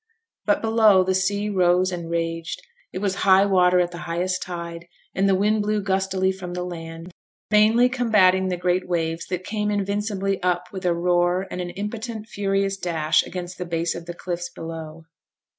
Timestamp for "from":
6.31-6.55